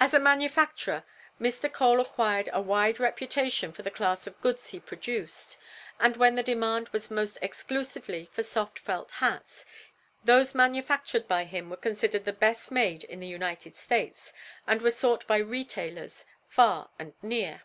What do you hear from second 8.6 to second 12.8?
felt hats, those manufactured by him were considered the best